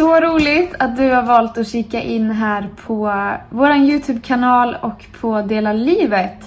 [0.00, 3.12] Så roligt att du har valt att kika in här på
[3.50, 6.44] vår Youtube-kanal och på Dela livet.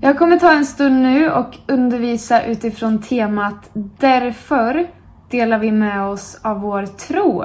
[0.00, 4.86] Jag kommer ta en stund nu och undervisa utifrån temat Därför
[5.30, 7.44] delar vi med oss av vår tro.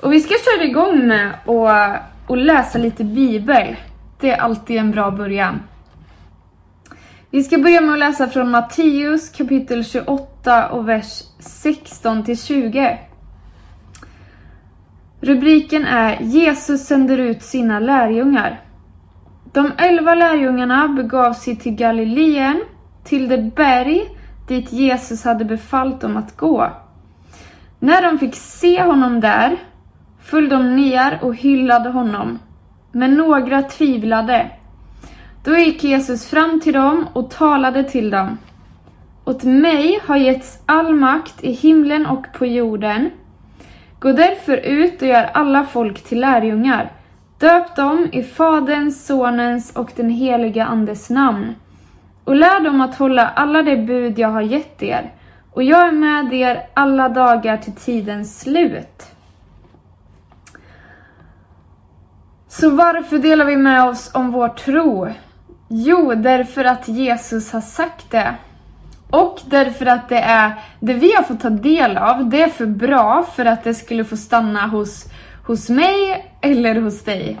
[0.00, 3.76] Och vi ska köra igång med att, och läsa lite bibel.
[4.20, 5.62] Det är alltid en bra början.
[7.30, 12.98] Vi ska börja med att läsa från Matteus kapitel 28 och vers 16 till 20.
[15.24, 18.60] Rubriken är Jesus sänder ut sina lärjungar.
[19.52, 22.60] De elva lärjungarna begav sig till Galileen,
[23.04, 24.02] till det berg
[24.48, 26.70] dit Jesus hade befallt dem att gå.
[27.78, 29.56] När de fick se honom där
[30.22, 32.38] föll de ner och hyllade honom,
[32.92, 34.50] men några tvivlade.
[35.44, 38.38] Då gick Jesus fram till dem och talade till dem.
[39.24, 43.10] Åt mig har getts all makt i himlen och på jorden.
[44.04, 46.92] Gå därför ut och gör alla folk till lärjungar.
[47.38, 51.54] Döp dem i Faderns, Sonens och den heliga Andes namn.
[52.24, 55.12] Och lär dem att hålla alla de bud jag har gett er.
[55.52, 59.02] Och jag är med er alla dagar till tidens slut.
[62.48, 65.08] Så varför delar vi med oss om vår tro?
[65.68, 68.34] Jo, därför att Jesus har sagt det.
[69.14, 72.66] Och därför att det är det vi har fått ta del av, det är för
[72.66, 75.04] bra för att det skulle få stanna hos,
[75.46, 77.38] hos mig eller hos dig.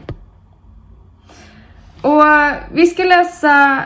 [2.02, 2.22] Och
[2.72, 3.84] vi ska läsa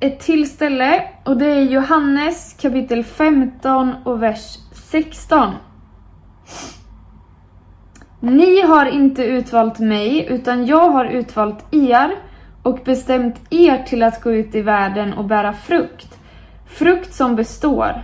[0.00, 5.54] ett till ställe och det är Johannes kapitel 15 och vers 16.
[8.20, 12.10] Ni har inte utvalt mig, utan jag har utvalt er
[12.62, 16.17] och bestämt er till att gå ut i världen och bära frukt.
[16.68, 18.02] Frukt som består.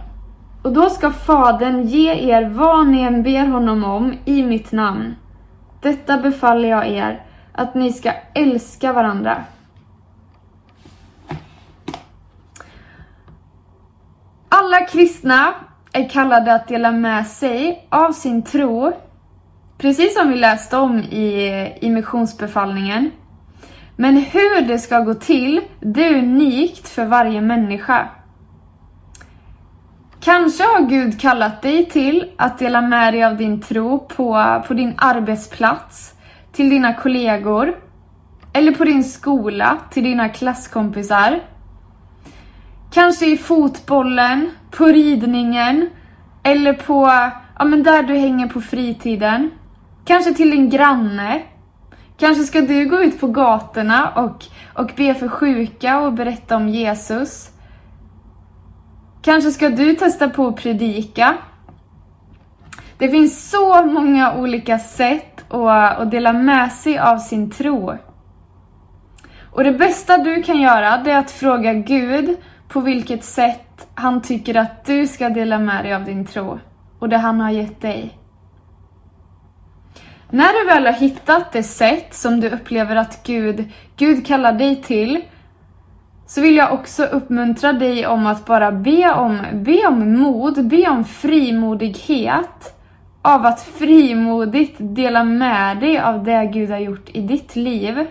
[0.62, 5.16] Och då ska Fadern ge er vad ni än ber honom om i mitt namn.
[5.80, 9.44] Detta befaller jag er, att ni ska älska varandra.
[14.48, 15.54] Alla kristna
[15.92, 18.92] är kallade att dela med sig av sin tro,
[19.78, 21.48] precis som vi läste om i,
[21.80, 23.10] i missionsbefallningen.
[23.96, 28.08] Men hur det ska gå till, det är unikt för varje människa.
[30.24, 34.74] Kanske har Gud kallat dig till att dela med dig av din tro på, på
[34.74, 36.14] din arbetsplats,
[36.52, 37.76] till dina kollegor,
[38.52, 41.40] eller på din skola, till dina klasskompisar.
[42.92, 45.90] Kanske i fotbollen, på ridningen,
[46.42, 47.10] eller på,
[47.58, 49.50] ja men där du hänger på fritiden.
[50.04, 51.42] Kanske till din granne,
[52.16, 56.68] Kanske ska du gå ut på gatorna och, och be för sjuka och berätta om
[56.68, 57.50] Jesus.
[59.24, 61.36] Kanske ska du testa på att predika.
[62.98, 67.98] Det finns så många olika sätt att, att dela med sig av sin tro.
[69.50, 72.36] Och det bästa du kan göra, det är att fråga Gud
[72.68, 76.58] på vilket sätt han tycker att du ska dela med dig av din tro
[76.98, 78.18] och det han har gett dig.
[80.30, 84.82] När du väl har hittat det sätt som du upplever att Gud, Gud kallar dig
[84.82, 85.22] till,
[86.26, 90.88] så vill jag också uppmuntra dig om att bara be om, be om mod, be
[90.88, 92.74] om frimodighet
[93.22, 98.06] av att frimodigt dela med dig av det Gud har gjort i ditt liv.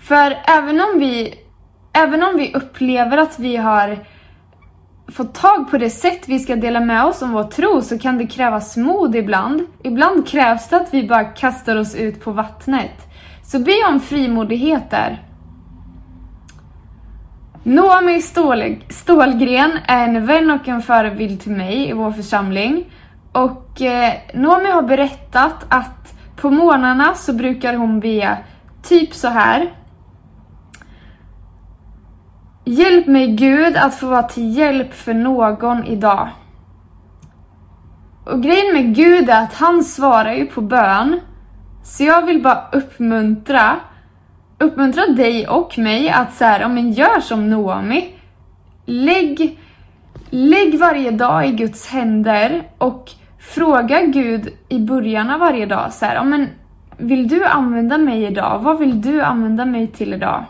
[0.00, 1.34] För även om vi,
[1.92, 3.98] även om vi upplever att vi har
[5.08, 8.18] fått tag på det sätt vi ska dela med oss om vår tro så kan
[8.18, 9.66] det krävas mod ibland.
[9.84, 13.08] Ibland krävs det att vi bara kastar oss ut på vattnet.
[13.44, 15.31] Så be om frimodighet där.
[17.64, 22.92] Noomi Stål Stålgren är en vän och en förebild till mig i vår församling.
[23.32, 28.38] Och eh, Noomi har berättat att på morgnarna så brukar hon be
[28.82, 29.72] typ så här.
[32.64, 36.28] Hjälp mig Gud att få vara till hjälp för någon idag.
[38.24, 41.20] Och grejen med Gud är att han svarar ju på bön.
[41.82, 43.76] Så jag vill bara uppmuntra,
[44.62, 48.14] uppmuntra dig och mig att så här, om men gör som Noomi.
[48.84, 49.58] Lägg,
[50.30, 56.06] lägg varje dag i Guds händer och fråga Gud i början av varje dag så
[56.06, 56.48] här, om en,
[56.96, 58.58] vill du använda mig idag?
[58.62, 60.44] Vad vill du använda mig till idag?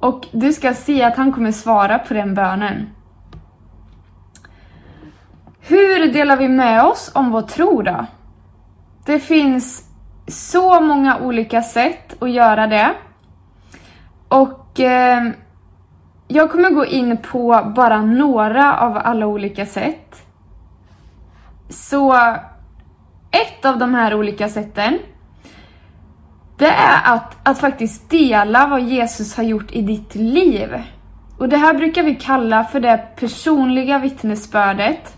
[0.00, 2.86] Och du ska se att han kommer svara på den bönen.
[5.60, 8.06] Hur delar vi med oss om vår tro då?
[9.06, 9.91] Det finns
[10.26, 12.94] så många olika sätt att göra det.
[14.28, 15.22] Och eh,
[16.28, 20.22] jag kommer gå in på bara några av alla olika sätt.
[21.68, 22.12] Så
[23.30, 24.98] ett av de här olika sätten
[26.56, 30.82] det är att, att faktiskt dela vad Jesus har gjort i ditt liv.
[31.38, 35.16] Och det här brukar vi kalla för det personliga vittnesbördet.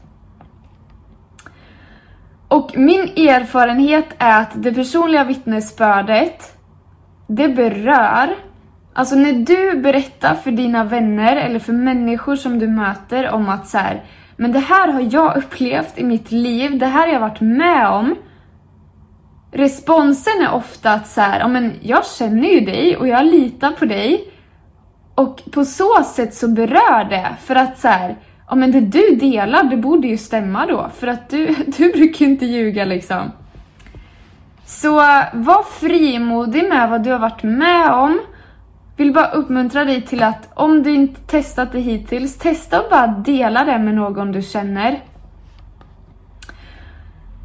[2.54, 6.56] Och min erfarenhet är att det personliga vittnesbördet,
[7.26, 8.36] det berör.
[8.92, 13.68] Alltså när du berättar för dina vänner eller för människor som du möter om att
[13.68, 14.04] så här,
[14.36, 17.88] men det här har jag upplevt i mitt liv, det här har jag varit med
[17.88, 18.14] om.
[19.52, 23.70] Responsen är ofta att så här, ja men jag känner ju dig och jag litar
[23.70, 24.32] på dig.
[25.14, 28.16] Och på så sätt så berör det, för att så här,
[28.48, 32.26] ja men det du delar, det borde ju stämma då, för att du, du brukar
[32.26, 33.32] ju inte ljuga liksom.
[34.66, 34.94] Så
[35.32, 38.20] var frimodig med vad du har varit med om.
[38.96, 43.06] Vill bara uppmuntra dig till att om du inte testat det hittills, testa att bara
[43.06, 45.02] dela det med någon du känner.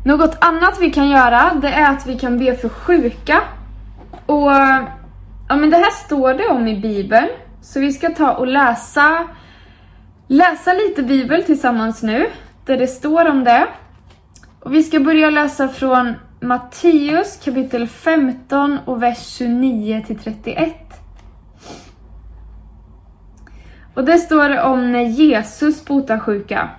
[0.06, 3.42] Något annat vi kan göra, det är att vi kan be för sjuka.
[4.25, 4.52] Och
[5.50, 7.28] ja, men det här står det om i Bibeln.
[7.62, 9.28] Så vi ska ta och läsa,
[10.30, 12.30] läsa lite Bibel tillsammans nu,
[12.66, 13.68] där det står om det.
[14.60, 20.74] Och vi ska börja läsa från Matteus kapitel 15 och vers 29 till 31.
[23.94, 26.70] Och det står om när Jesus botar sjuka.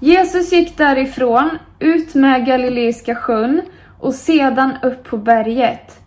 [0.00, 3.62] Jesus gick därifrån, ut med Galileiska sjön
[4.00, 6.00] och sedan upp på berget.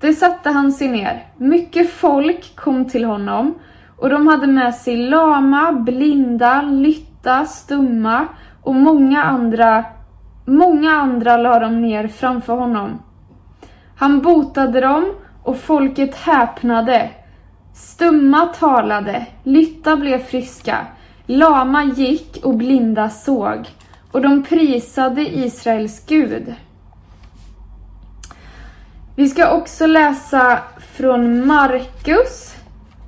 [0.00, 1.26] Där satte han sig ner.
[1.36, 3.54] Mycket folk kom till honom
[4.02, 8.26] och de hade med sig lama, blinda, lytta, stumma
[8.62, 9.84] och många andra,
[10.44, 13.02] många andra la de ner framför honom.
[13.96, 17.10] Han botade dem och folket häpnade.
[17.74, 20.78] Stumma talade, lytta blev friska,
[21.26, 23.68] lama gick och blinda såg
[24.12, 26.54] och de prisade Israels Gud.
[29.16, 30.58] Vi ska också läsa
[30.96, 32.61] från Markus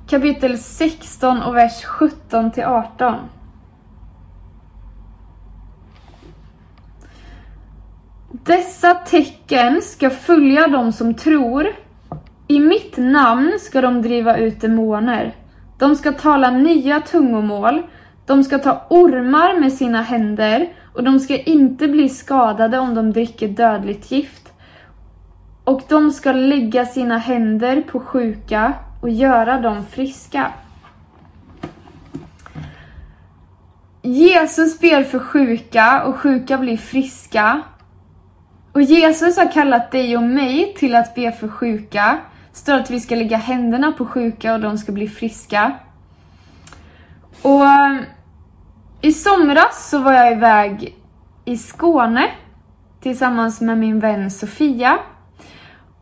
[0.07, 3.15] kapitel 16 och vers 17 till 18.
[8.31, 11.67] Dessa tecken ska följa dem som tror.
[12.47, 15.35] I mitt namn ska de driva ut demoner.
[15.77, 17.81] De ska tala nya tungomål.
[18.25, 23.11] De ska ta ormar med sina händer och de ska inte bli skadade om de
[23.11, 24.53] dricker dödligt gift.
[25.63, 28.73] Och de ska lägga sina händer på sjuka
[29.05, 30.51] och göra dem friska.
[34.01, 37.61] Jesus ber för sjuka och sjuka blir friska.
[38.71, 42.17] Och Jesus har kallat dig och mig till att be för sjuka.
[42.53, 45.71] står att vi ska lägga händerna på sjuka och de ska bli friska.
[47.41, 47.97] Och eh,
[49.01, 50.95] i somras så var jag iväg
[51.45, 52.31] i Skåne
[52.99, 54.99] tillsammans med min vän Sofia.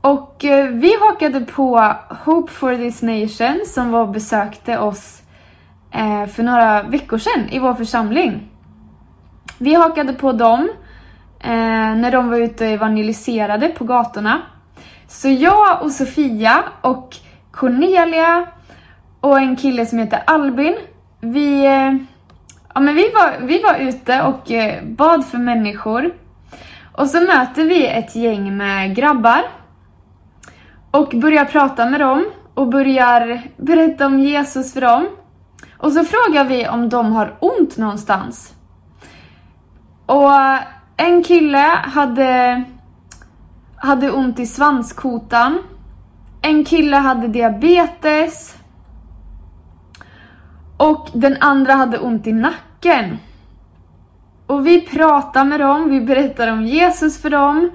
[0.04, 1.94] Och eh, vi hakade på
[2.26, 5.22] Hope for this nation som var och besökte oss
[5.92, 8.50] eh, för några veckor sedan i vår församling.
[9.58, 10.70] Vi hakade på dem
[11.40, 14.42] eh, när de var ute och evangeliserade på gatorna.
[15.08, 17.16] Så jag och Sofia och
[17.52, 18.48] Cornelia
[19.20, 20.76] och en kille som heter Albin,
[21.20, 21.94] vi, eh,
[22.74, 26.12] ja, men vi, var, vi var ute och eh, bad för människor.
[26.92, 29.63] Och så möter vi ett gäng med grabbar
[30.94, 35.08] och börjar prata med dem och börjar berätta om Jesus för dem.
[35.78, 38.54] Och så frågar vi om de har ont någonstans.
[40.06, 40.32] Och
[40.98, 42.64] en kille hade,
[43.76, 45.60] hade ont i svanskotan.
[46.42, 48.58] En kille hade diabetes.
[50.78, 53.18] Och den andra hade ont i nacken.
[54.48, 57.70] Och vi pratar med dem, vi berättar om Jesus för dem.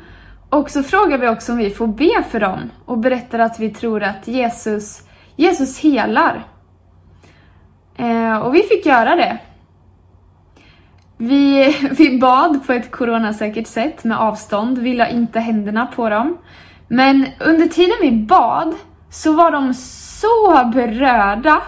[0.50, 3.70] Och så frågar vi också om vi får be för dem och berättar att vi
[3.70, 5.02] tror att Jesus,
[5.36, 6.46] Jesus helar.
[7.96, 9.38] Eh, och vi fick göra det.
[11.16, 16.38] Vi, vi bad på ett coronasäkert sätt med avstånd, vi la inte händerna på dem.
[16.88, 18.74] Men under tiden vi bad
[19.10, 21.62] så var de så berörda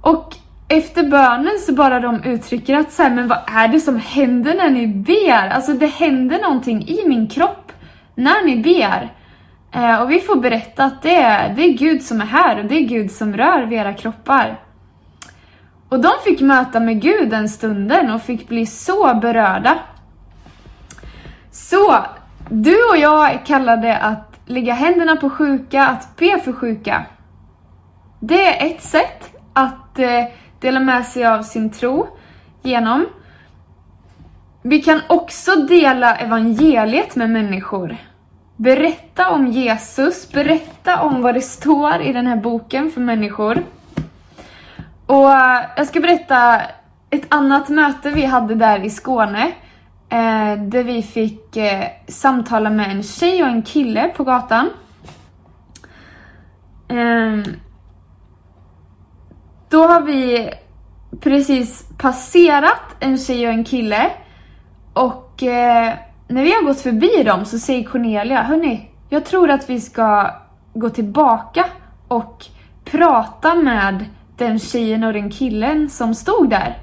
[0.00, 0.34] och
[0.68, 4.54] efter bönen så bara de uttrycker att så här, men vad är det som händer
[4.54, 5.48] när ni ber?
[5.48, 7.67] Alltså det händer någonting i min kropp
[8.18, 9.12] när ni ber.
[9.72, 12.64] Eh, och vi får berätta att det är, det är Gud som är här och
[12.64, 14.60] det är Gud som rör vid era kroppar.
[15.88, 19.78] Och de fick möta med Gud den stunden och fick bli så berörda.
[21.50, 21.96] Så,
[22.48, 27.04] du och jag är kallade att lägga händerna på sjuka, att be för sjuka.
[28.20, 30.24] Det är ett sätt att eh,
[30.60, 32.08] dela med sig av sin tro
[32.62, 33.06] genom.
[34.62, 37.96] Vi kan också dela evangeliet med människor.
[38.60, 43.64] Berätta om Jesus, berätta om vad det står i den här boken för människor.
[45.06, 46.60] Och eh, jag ska berätta
[47.10, 49.52] ett annat möte vi hade där i Skåne.
[50.08, 54.70] Eh, där vi fick eh, samtala med en tjej och en kille på gatan.
[56.88, 57.54] Eh,
[59.68, 60.50] då har vi
[61.20, 64.10] precis passerat en tjej och en kille.
[64.92, 65.94] Och eh,
[66.28, 70.30] när vi har gått förbi dem så säger Cornelia, hörni, jag tror att vi ska
[70.74, 71.64] gå tillbaka
[72.08, 72.44] och
[72.84, 74.04] prata med
[74.36, 76.78] den tjejen och den killen som stod där.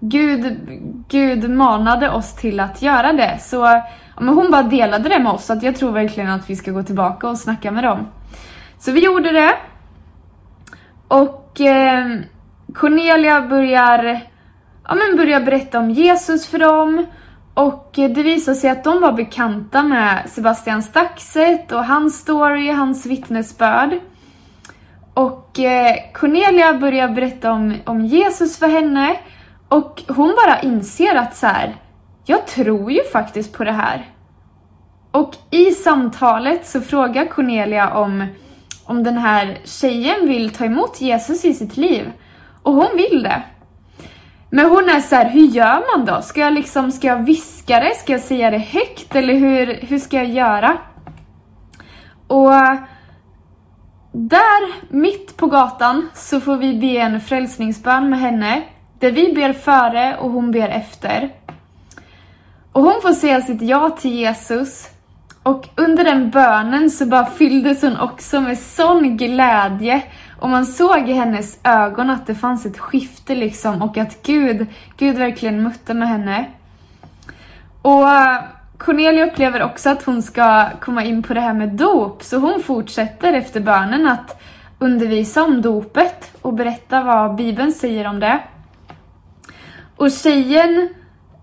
[0.00, 0.60] Gud,
[1.08, 3.38] Gud manade oss till att göra det.
[3.40, 3.82] Så
[4.20, 6.70] men hon bara delade det med oss, så att jag tror verkligen att vi ska
[6.70, 8.06] gå tillbaka och snacka med dem.
[8.78, 9.54] Så vi gjorde det.
[11.08, 12.20] Och eh,
[12.74, 14.20] Cornelia börjar,
[14.88, 17.06] ja, men börjar berätta om Jesus för dem.
[17.60, 23.06] Och det visade sig att de var bekanta med Sebastian Staxet och hans story, hans
[23.06, 23.98] vittnesbörd.
[25.14, 29.16] Och eh, Cornelia börjar berätta om, om Jesus för henne
[29.68, 31.76] och hon bara inser att så här,
[32.24, 34.08] jag tror ju faktiskt på det här.
[35.10, 38.26] Och i samtalet så frågar Cornelia om,
[38.84, 42.12] om den här tjejen vill ta emot Jesus i sitt liv.
[42.62, 43.42] Och hon vill det.
[44.50, 46.22] Men hon är så här, hur gör man då?
[46.22, 47.94] Ska jag liksom, ska jag viska det?
[47.94, 49.16] Ska jag säga det högt?
[49.16, 50.78] Eller hur, hur ska jag göra?
[52.26, 52.52] Och
[54.12, 58.62] där, mitt på gatan, så får vi be en frälsningsbön med henne.
[58.98, 61.30] Där vi ber före och hon ber efter.
[62.72, 64.88] Och hon får säga sitt ja till Jesus.
[65.42, 70.02] Och under den bönen så bara fylldes hon också med sån glädje.
[70.40, 74.66] Och man såg i hennes ögon att det fanns ett skifte liksom och att Gud,
[74.96, 76.44] Gud verkligen mötte med henne.
[77.82, 78.42] Och eh,
[78.78, 82.62] Cornelia upplever också att hon ska komma in på det här med dop, så hon
[82.62, 84.42] fortsätter efter bönen att
[84.78, 88.40] undervisa om dopet och berätta vad Bibeln säger om det.
[89.96, 90.94] Och tjejen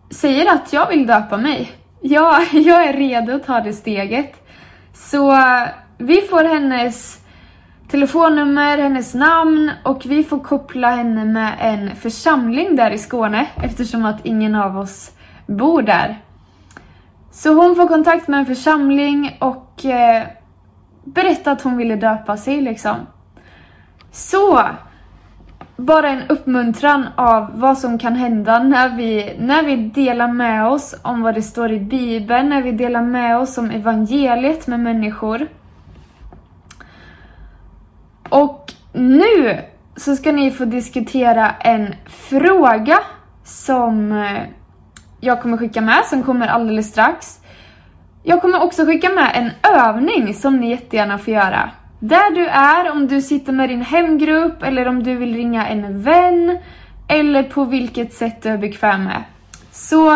[0.09, 1.71] säger att jag vill döpa mig.
[2.01, 4.47] Ja, jag är redo att ta det steget.
[4.93, 7.26] Så eh, vi får hennes
[7.87, 14.05] telefonnummer, hennes namn och vi får koppla henne med en församling där i Skåne eftersom
[14.05, 15.11] att ingen av oss
[15.45, 16.21] bor där.
[17.31, 20.23] Så hon får kontakt med en församling och eh,
[21.03, 22.95] berättar att hon ville döpa sig liksom.
[24.11, 24.63] Så,
[25.75, 30.95] bara en uppmuntran av vad som kan hända när vi, när vi delar med oss
[31.01, 35.47] om vad det står i Bibeln, när vi delar med oss om evangeliet med människor.
[38.29, 39.61] Och nu
[39.95, 42.99] så ska ni få diskutera en fråga
[43.43, 44.41] som eh,
[45.19, 47.39] jag kommer skicka med, som kommer alldeles strax.
[48.23, 51.69] Jag kommer också skicka med en övning som ni jättegärna får göra.
[51.99, 56.01] Där du är, om du sitter med din hemgrupp eller om du vill ringa en
[56.01, 56.57] vän
[57.07, 59.23] eller på vilket sätt du är bekväm med.
[59.71, 60.11] Så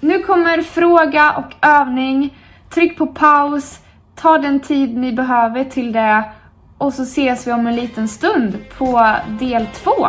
[0.00, 2.38] nu kommer fråga och övning.
[2.70, 3.78] Tryck på paus,
[4.14, 6.24] ta den tid ni behöver till det
[6.78, 10.08] och så ses vi om en liten stund på del två.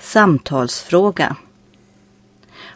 [0.00, 1.36] Samtalsfråga.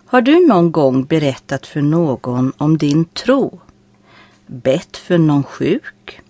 [0.07, 3.61] Har du någon gång berättat för någon om din tro?
[4.47, 6.21] Bett för någon sjuk?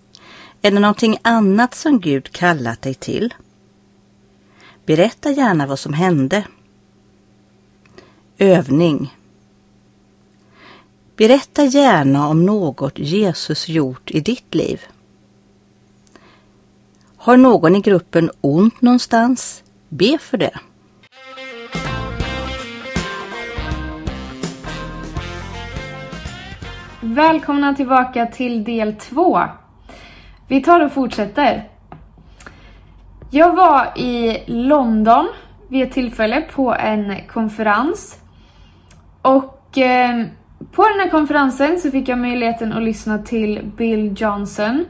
[0.63, 3.35] Eller någonting annat som Gud kallat dig till?
[4.87, 6.45] Berätta gärna vad som hände.
[8.43, 9.15] Övning.
[11.17, 14.81] Berätta gärna om något Jesus gjort i ditt liv.
[17.17, 19.63] Har någon i gruppen ont någonstans?
[19.89, 20.59] Be för det.
[27.01, 29.41] Välkomna tillbaka till del två.
[30.49, 31.69] Vi tar och fortsätter.
[33.31, 35.29] Jag var i London
[35.69, 38.20] vid ett tillfälle på en konferens.
[39.23, 40.27] Och eh,
[40.73, 44.85] på den här konferensen så fick jag möjligheten att lyssna till Bill Johnson.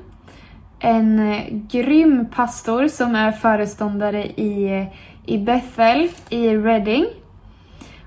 [0.79, 4.87] En eh, grym pastor som är föreståndare i, eh,
[5.35, 7.07] i Bethel i Reading.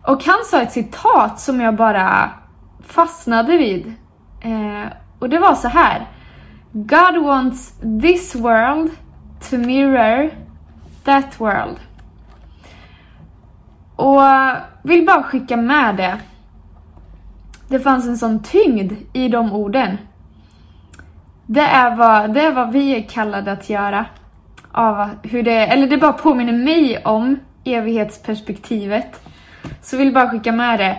[0.07, 2.29] Och han sa ett citat som jag bara
[2.87, 3.93] fastnade vid.
[4.41, 6.07] Eh, och det var så här.
[6.71, 8.91] God wants this world
[9.49, 10.29] to mirror
[11.03, 11.79] that world.
[13.95, 16.17] Och eh, vill bara skicka med det.
[17.67, 19.97] Det fanns en sån tyngd i de orden.
[21.45, 24.05] Det är vad, det är vad vi är kallade att göra.
[24.71, 29.21] Av hur det, eller det bara påminner mig om evighetsperspektivet.
[29.81, 30.97] Så vill bara skicka med det.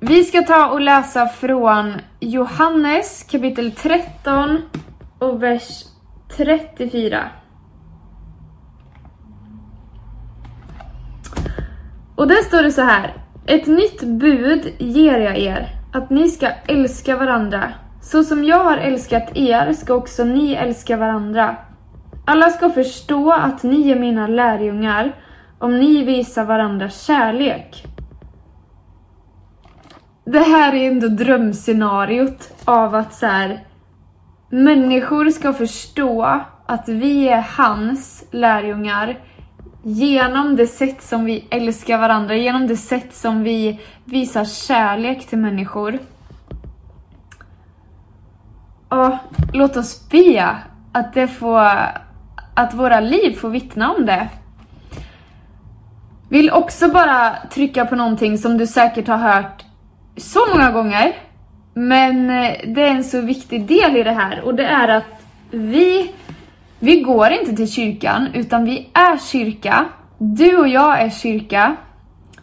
[0.00, 4.58] Vi ska ta och läsa från Johannes kapitel 13
[5.18, 5.84] och vers
[6.36, 7.20] 34.
[12.22, 13.14] Och där står det så här.
[13.46, 17.72] Ett nytt bud ger jag er, att ni ska älska varandra.
[18.02, 21.56] Så som jag har älskat er ska också ni älska varandra.
[22.26, 25.16] Alla ska förstå att ni är mina lärjungar
[25.58, 27.84] om ni visar varandra kärlek.
[30.24, 33.64] Det här är ändå drömscenariot av att så här,
[34.50, 39.18] människor ska förstå att vi är hans lärjungar
[39.82, 45.38] genom det sätt som vi älskar varandra, genom det sätt som vi visar kärlek till
[45.38, 45.98] människor.
[48.88, 49.14] Och
[49.52, 50.56] låt oss be
[50.92, 51.70] att, det får,
[52.54, 54.28] att våra liv får vittna om det.
[56.28, 59.64] Vill också bara trycka på någonting som du säkert har hört
[60.16, 61.16] så många gånger.
[61.74, 62.26] Men
[62.74, 66.12] det är en så viktig del i det här och det är att vi,
[66.82, 69.84] vi går inte till kyrkan utan vi är kyrka.
[70.18, 71.76] Du och jag är kyrka.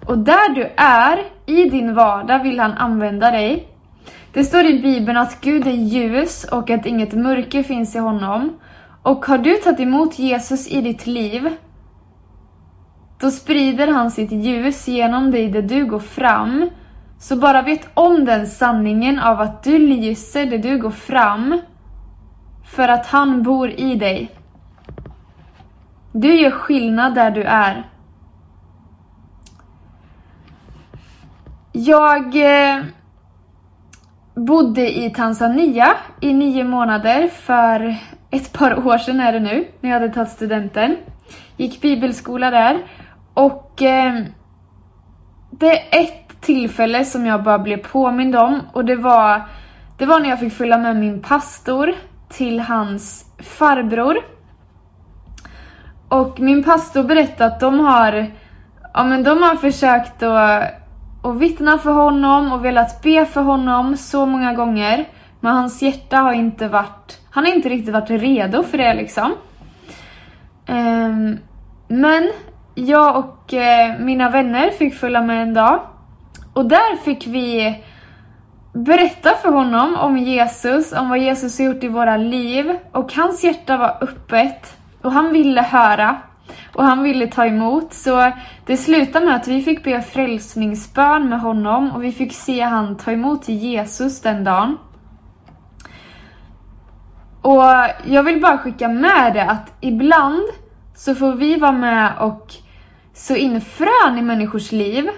[0.05, 3.67] Och där du är, i din vardag, vill han använda dig.
[4.33, 8.59] Det står i Bibeln att Gud är ljus och att inget mörker finns i honom.
[9.03, 11.49] Och har du tagit emot Jesus i ditt liv,
[13.21, 16.69] då sprider han sitt ljus genom dig där du går fram.
[17.19, 21.61] Så bara vet om den sanningen av att du lyser där du går fram,
[22.69, 24.31] för att han bor i dig.
[26.11, 27.89] Du gör skillnad där du är.
[31.71, 32.83] Jag eh,
[34.35, 35.87] bodde i Tanzania
[36.19, 37.95] i nio månader för
[38.29, 40.97] ett par år sedan är det nu, när jag hade tagit studenten.
[41.57, 42.77] Gick bibelskola där
[43.33, 44.23] och eh,
[45.51, 49.41] det är ett tillfälle som jag bara blev påmind om och det var,
[49.97, 51.93] det var när jag fick följa med min pastor
[52.29, 54.17] till hans farbror.
[56.09, 58.31] Och min pastor berättade att de har,
[58.93, 60.71] ja men de har försökt att,
[61.23, 65.07] att vittna för honom och velat be för honom så många gånger.
[65.39, 69.33] Men hans hjärta har inte varit, han har inte riktigt varit redo för det liksom.
[70.67, 71.37] Um,
[71.87, 72.31] men
[72.75, 75.79] jag och eh, mina vänner fick följa med en dag.
[76.53, 77.77] Och där fick vi
[78.73, 82.77] berätta för honom om Jesus, om vad Jesus har gjort i våra liv.
[82.91, 86.17] Och hans hjärta var öppet och han ville höra
[86.75, 87.93] och han ville ta emot.
[87.93, 88.31] Så
[88.65, 92.97] det slutade med att vi fick be frälsningsbön med honom och vi fick se han
[92.97, 94.77] ta emot Jesus den dagen.
[97.41, 97.63] Och
[98.05, 100.43] jag vill bara skicka med det att ibland
[100.95, 102.53] så får vi vara med och
[103.13, 105.09] så in frön i människors liv.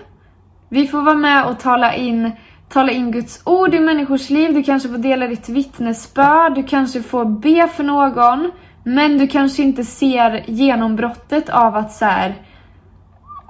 [0.70, 2.32] Vi får vara med och tala in,
[2.74, 4.54] tala in Guds ord i människors liv.
[4.54, 8.52] Du kanske får dela ditt vittnesbörd, du kanske får be för någon.
[8.84, 12.36] Men du kanske inte ser genombrottet av att så här,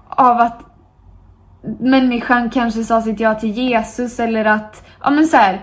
[0.10, 0.62] av att
[1.80, 5.62] människan kanske sa sitt ja till Jesus eller att, ja men så här,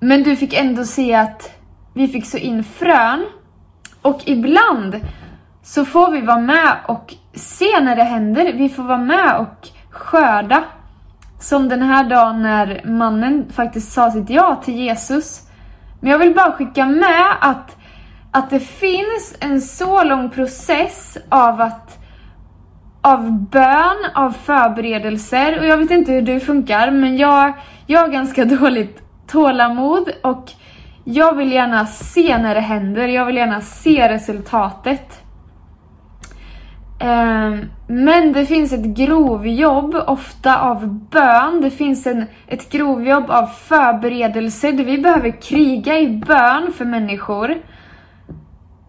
[0.00, 1.50] Men du fick ändå se att
[1.94, 3.26] vi fick så in frön.
[4.02, 5.00] Och ibland
[5.62, 8.52] så får vi vara med och se när det händer.
[8.52, 10.64] Vi får vara med och skörda.
[11.44, 15.40] Som den här dagen när mannen faktiskt sa sitt ja till Jesus.
[16.00, 17.76] Men jag vill bara skicka med att,
[18.30, 21.98] att det finns en så lång process av att
[23.00, 27.52] av bön, av förberedelser och jag vet inte hur du funkar men jag,
[27.86, 30.50] jag har ganska dåligt tålamod och
[31.04, 35.23] jag vill gärna se när det händer, jag vill gärna se resultatet.
[37.04, 41.60] Ehm, men det finns ett grovjobb, ofta av bön.
[41.60, 44.72] Det finns en, ett grovjobb av förberedelse.
[44.72, 47.54] där vi behöver kriga i bön för människor.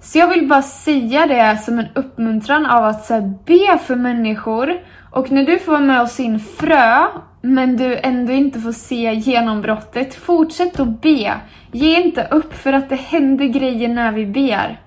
[0.01, 4.73] Så jag vill bara säga det som en uppmuntran av att här, be för människor.
[5.12, 7.06] Och när du får vara med och sin frö,
[7.41, 11.34] men du ändå inte får se genombrottet, fortsätt att be.
[11.71, 14.82] Ge inte upp för att det händer grejer när vi ber.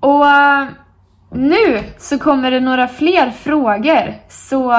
[0.00, 0.66] Och eh,
[1.32, 4.74] nu så kommer det några fler frågor, så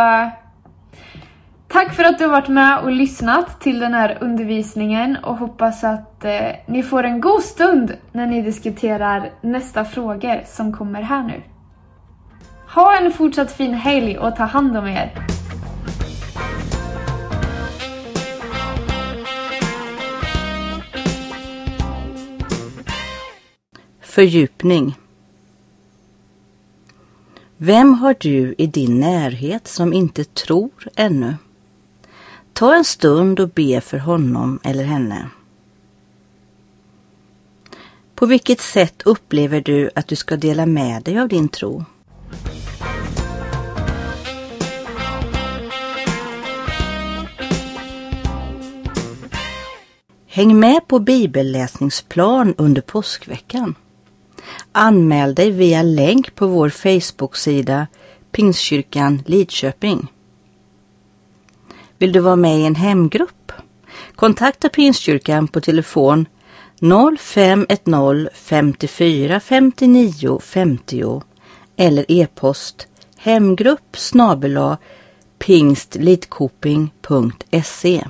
[1.67, 5.83] tack för att du har varit med och lyssnat till den här undervisningen och hoppas
[5.83, 11.23] att eh, ni får en god stund när ni diskuterar nästa frågor som kommer här
[11.23, 11.41] nu.
[12.73, 15.11] Ha en fortsatt fin helg och ta hand om er!
[24.01, 24.95] fördjupning
[27.63, 31.35] vem har du i din närhet som inte tror ännu?
[32.53, 35.29] Ta en stund och be för honom eller henne.
[38.15, 41.85] På vilket sätt upplever du att du ska dela med dig av din tro?
[50.27, 53.75] Häng med på bibelläsningsplan under påskveckan.
[54.71, 57.87] Anmäl dig via länk på vår Facebook-sida
[58.31, 60.07] Pingstkyrkan Lidköping.
[61.97, 63.51] Vill du vara med i en hemgrupp?
[64.15, 66.25] Kontakta Pingstkyrkan på telefon
[67.17, 71.21] 0510 54 59 50
[71.77, 74.77] eller e-post hemgrupp snabela
[75.39, 78.03] pingstlidkoping.se